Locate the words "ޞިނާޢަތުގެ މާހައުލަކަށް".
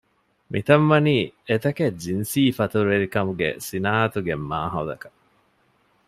3.67-5.19